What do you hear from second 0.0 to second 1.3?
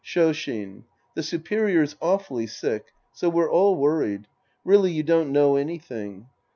Shoshin. The